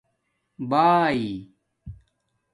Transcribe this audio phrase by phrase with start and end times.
[0.69, 1.27] بآݺی